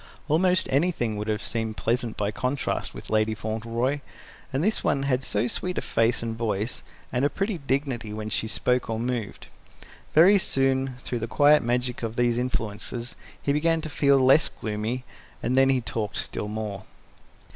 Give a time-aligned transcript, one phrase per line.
[0.27, 3.99] Almost anything would have seemed pleasant by contrast with Lady Fauntleroy;
[4.51, 6.81] and this one had so sweet a face and voice,
[7.13, 9.45] and a pretty dignity when she spoke or moved.
[10.15, 15.03] Very soon, through the quiet magic of these influences, he began to feel less gloomy,
[15.43, 16.85] and then he talked still more.